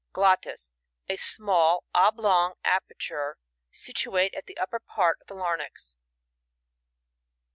Glottis.— 0.13 0.71
A 1.11 1.15
small 1.15 1.83
oblong 1.93 2.55
aperture, 2.65 3.37
situate 3.69 4.33
at 4.33 4.47
the 4.47 4.57
upper 4.57 4.79
part 4.79 5.19
of 5.21 5.27
the 5.27 5.35
larynx. 5.35 5.95